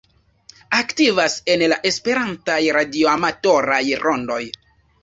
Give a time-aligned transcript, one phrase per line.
[0.77, 4.43] Aktivas en la esperantaj radioamatoraj rondoj.